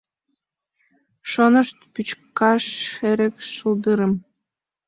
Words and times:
Шонышт 1.31 1.77
пӱчкаш 1.93 2.65
эрык 3.09 3.35
шулдырым 3.53 4.13